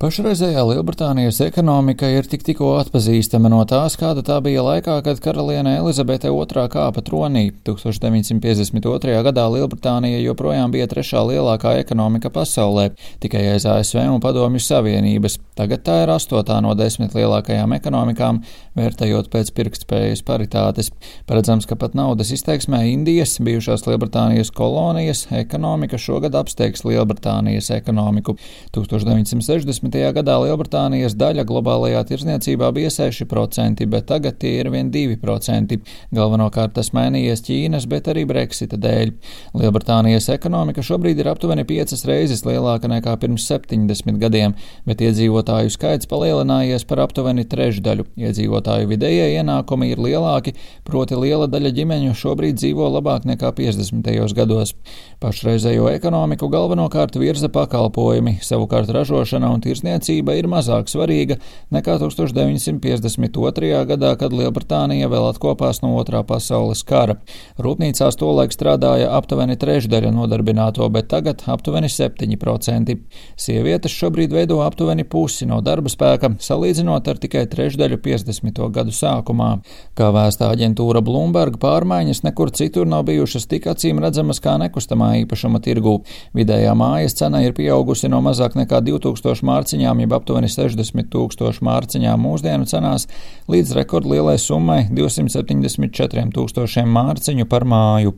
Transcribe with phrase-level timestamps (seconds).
[0.00, 5.74] Pašreizējā Lielbritānijas ekonomika ir tik tikko atpazīstama no tās, kāda tā bija laikā, kad karaliene
[5.76, 7.50] Elizabete II kāpa tronī.
[7.68, 9.18] 1952.
[9.26, 12.86] gadā Lielbritānija joprojām bija trešā lielākā ekonomika pasaulē,
[13.20, 15.36] tikai aiz ASV un Padomju Savienības.
[15.60, 18.40] Tagad tā ir astotā no desmit lielākajām ekonomikām,
[18.80, 20.88] vērtējot pēc pirktspējas paritātes.
[21.28, 28.38] Paredzams, ka pat naudas izteiksmē Indijas, bijušās Lielbritānijas kolonijas, ekonomika šogad apsteigs Lielbritānijas ekonomiku.
[28.72, 29.89] 1960.
[29.90, 35.78] Gadā Lielbritānijas daļa globālajā tirzniecībā bija 6%, bet tagad tie ir vien 2%.
[36.14, 39.12] Galvenokārt tas mainījies Ķīnas, bet arī Brexita dēļ.
[39.58, 44.54] Lielbritānijas ekonomika šobrīd ir aptuveni piecas reizes lielāka nekā pirms 70 gadiem,
[44.86, 48.06] bet iedzīvotāju skaits palielinājies par aptuveni trešdaļu.
[48.16, 50.54] Iedzīvotāju vidējie ienākumi ir lielāki,
[50.86, 54.10] proti liela daļa ģimeņu šobrīd dzīvo labāk nekā 50.
[54.38, 54.74] gados.
[55.20, 61.38] Pašreizējo ekonomiku galvenokārt virza pakalpojumi, savukārt ražošana un tirzniecība tirsniecība ir mazāk svarīga
[61.72, 63.86] nekā 1952.
[63.88, 67.16] gadā, kad Lielbritānija vēl atkopās no otrā pasaules kara.
[67.58, 72.96] Rūpnīcās tolaik strādāja aptuveni trešdaļa nodarbināto, bet tagad aptuveni 7%.
[73.36, 78.60] Sievietes šobrīd veido aptuveni pusi no darba spēka, salīdzinot ar tikai trešdaļu 50.
[78.70, 79.50] gadu sākumā.
[79.96, 85.62] Kā vēstā aģentūra Bloomberg, pārmaiņas nekur citur nav bijušas tik acīm redzamas kā nekustamā īpašuma
[85.64, 86.00] tirgū.
[86.36, 91.62] Vidējā mājas cena ir pieaugusi no mazāk nekā 2000 mārciņu mārciņām, jeb aptuveni 60 tūkstošu
[91.64, 93.06] mārciņām mūsdienu cenās,
[93.50, 98.14] līdz rekordlielai summai 274 tūkstošiem mārciņu par māju.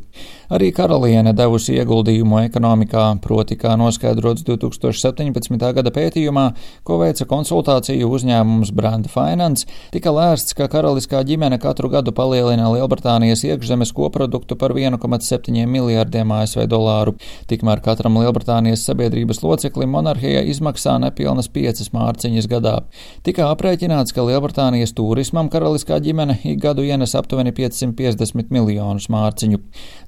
[0.53, 5.73] Arī karaliene devusi ieguldījumu ekonomikā, proti, kā noskaidrots 2017.
[5.73, 6.47] gada pētījumā,
[6.85, 13.47] ko veica konsultāciju uzņēmums Brand Finance, tika lēsts, ka karaliskā ģimene katru gadu palielina Lielbritānijas
[13.49, 17.17] iekšzemes koproduktu par 1,7 miljārdiem ASV dolāru.
[17.49, 22.83] Tikmēr katram Lielbritānijas sabiedrības loceklim monarhija izmaksā nepilnas vismaz piecas mārciņas gadā.
[23.25, 29.59] Tika aprēķināts, ka Lielbritānijas turismam karaliskā ģimene ik gadu ienes aptuveni 550 miljonus mārciņu.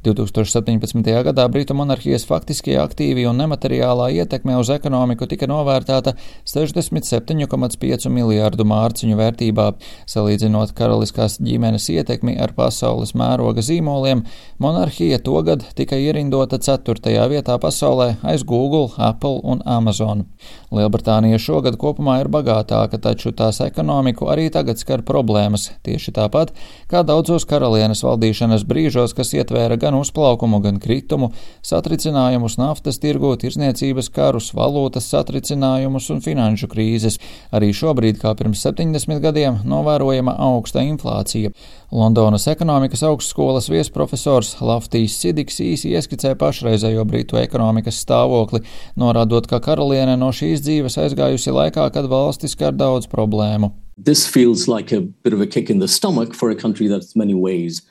[0.05, 1.25] 2017.
[1.25, 6.15] gadā Britu monarhijas faktiskie aktīvi un nemateriālā ietekme uz ekonomiku tika novērtēta
[6.47, 9.73] 67,5 miljārdu mārciņu vērtībā.
[10.07, 14.25] Salīdzinot karaliskās ģimenes ietekmi ar pasaules mēroga zīmoliem,
[14.59, 17.17] monarhija togad tika ierindota 4.
[17.31, 20.27] vietā pasaulē aiz Google, Apple un Amazon.
[20.75, 26.51] Lielbritānija Lielbritānija šogad kopumā ir bagātāka, taču tās ekonomiku arī tagad skar problēmas, tieši tāpat
[26.91, 31.31] kā daudzos karalienes valdīšanas brīžos, kas ietvēra gan uzplaukumu, gan kritumu,
[31.63, 37.21] satricinājumus naftas tirgu, tirzniecības karus, valūtas satricinājumus un finanšu krīzes.
[37.55, 41.55] Arī šobrīd, kā pirms 70 gadiem, novērojama augsta inflācija.
[41.95, 48.65] Londonas ekonomikas augstskolas viesprofesors Laftīs Sidiks īsi ieskicē pašreizējo Britu ekonomikas stāvokli,
[48.99, 53.71] norādot, ka karaliene no šīs dzīves aizgājusi laikā, kad valstis skar daudz problēmu.
[53.95, 54.99] Like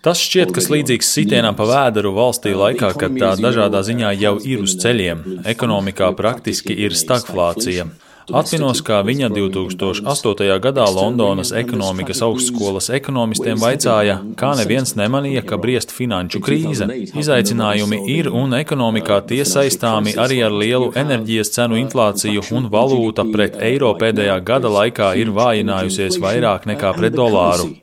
[0.03, 4.67] Tas šķiet, kas līdzīgs sitienam pa vēderu valstī laikā, kad tā dažādā ziņā jau ir
[4.67, 5.45] uz ceļiem.
[5.47, 7.87] Ekonomikā praktiski ir stagflācija.
[8.31, 10.45] Atminos, kā viņa 2008.
[10.63, 16.87] gadā Londonas ekonomikas augstskolas ekonomistiem vaicāja, kā neviens nemanīja, ka briest finanšu krīze.
[17.19, 23.57] Izaicinājumi ir un ekonomikā tie saistāmi arī ar lielu enerģijas cenu inflāciju un valūta pret
[23.59, 27.73] eiro pēdējā gada laikā ir vājinājusies vairāk nekā pret dolāru.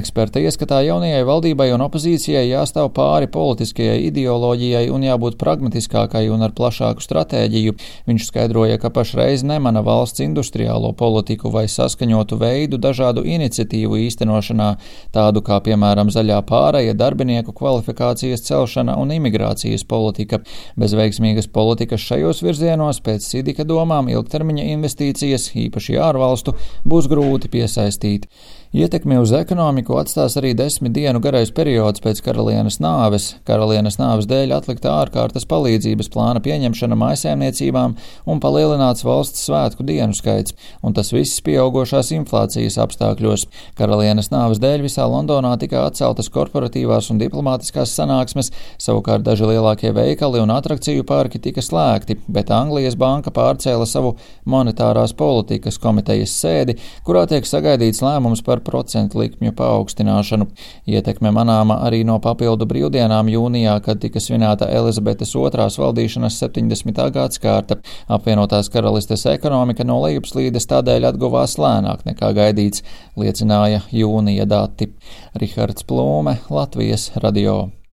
[0.00, 6.55] Eksperti ieskatā jaunajai valdībai un opozīcijai jāstāv pāri politiskajai ideoloģijai un jābūt pragmatiskākai un ar
[6.56, 7.76] plašāku stratēģiju.
[8.08, 14.70] Viņš skaidroja, ka pašreiz nemana valsts industriālo politiku vai saskaņotu veidu dažādu iniciatīvu īstenošanā,
[15.14, 20.42] tādu kā piemēram zaļā pāreja, darbinieku kvalifikācijas celšana un imigrācijas politika.
[20.76, 26.56] Bez veiksmīgas politikas šajos virzienos pēc Sidika domām ilgtermiņa investīcijas, īpaši ārvalstu,
[26.88, 28.30] būs grūti piesaistīt.
[28.76, 33.30] Ietekmi uz ekonomiku atstās arī desmit dienu garais periods pēc karalienes nāves.
[33.48, 37.94] Karalienes nāves dēļ atlikta ārkārtas palīdzības plāna pieņemšana mājasēmniecībām
[38.28, 40.52] un palielināts valsts svētku dienu skaits,
[40.84, 43.46] un tas viss pieaugošās inflācijas apstākļos.
[43.80, 50.44] Karalienes nāves dēļ visā Londonā tika atceltas korporatīvās un diplomātiskās sanāksmes, savukārt daži lielākie veikali
[50.44, 56.76] un atrakciju parki tika slēgti, bet Anglijas banka pārcēla savu monetārās politikas komitejas sēdi,
[57.08, 60.48] kurā tiek sagaidīts lēmums par procentu likmju paaugstināšanu.
[60.90, 67.00] Ietekme manāma arī no papildu brīvdienām jūnijā, kad tika svinēta Elizabetes otrās valdīšanas 70.
[67.14, 67.78] gadskārta.
[68.18, 72.84] Apvienotās karalistes ekonomika no lejupslīdes tādēļ atguvās lēnāk nekā gaidīts,
[73.16, 74.90] liecināja jūnija dati.
[75.38, 77.76] Rihards Plūme, Latvijas radio.